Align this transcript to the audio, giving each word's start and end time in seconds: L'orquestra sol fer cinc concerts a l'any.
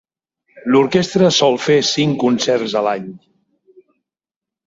L'orquestra 0.75 1.27
sol 1.39 1.59
fer 1.65 1.75
cinc 1.89 2.17
concerts 2.25 2.75
a 2.81 2.83
l'any. 2.87 3.05